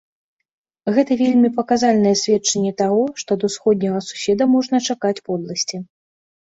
[0.95, 5.87] Гэта вельмі паказальнае сведчанне таго, што ад усходняга суседа можна чакаць подласці.